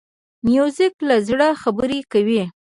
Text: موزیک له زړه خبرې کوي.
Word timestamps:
موزیک 0.47 0.95
له 1.07 1.15
زړه 1.27 1.47
خبرې 1.61 1.99
کوي. 2.11 2.43